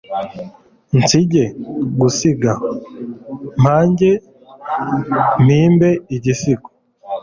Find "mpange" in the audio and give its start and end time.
3.61-4.11